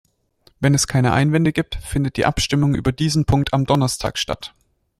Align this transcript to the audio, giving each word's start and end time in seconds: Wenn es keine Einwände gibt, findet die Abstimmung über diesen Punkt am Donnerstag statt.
Wenn 0.59 0.73
es 0.73 0.87
keine 0.87 1.11
Einwände 1.13 1.53
gibt, 1.53 1.75
findet 1.75 2.17
die 2.17 2.25
Abstimmung 2.25 2.73
über 2.73 2.91
diesen 2.91 3.25
Punkt 3.25 3.53
am 3.53 3.65
Donnerstag 3.67 4.17
statt. 4.17 4.51